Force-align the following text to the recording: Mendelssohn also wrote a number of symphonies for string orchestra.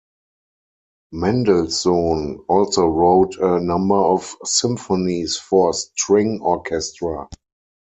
Mendelssohn 1.11 2.39
also 2.47 2.87
wrote 2.87 3.35
a 3.39 3.59
number 3.59 3.93
of 3.99 4.35
symphonies 4.43 5.37
for 5.37 5.73
string 5.75 6.39
orchestra. 6.41 7.27